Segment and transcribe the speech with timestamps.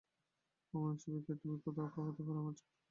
[0.61, 2.79] তোমার মনের ছবিকে তুমি কথা কওয়াতে পার, আমার ছবি বোবা।